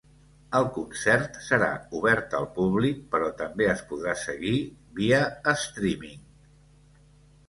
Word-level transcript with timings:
El 0.59 0.63
concert 0.75 1.35
serà 1.47 1.67
obert 1.99 2.31
al 2.39 2.47
públic 2.55 3.03
però 3.11 3.27
també 3.41 3.67
es 3.73 3.83
podrà 3.91 4.15
seguir 4.21 4.55
via 5.01 5.21
‘streaming’. 5.65 6.25